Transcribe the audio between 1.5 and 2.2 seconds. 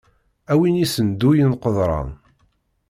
qeḍran.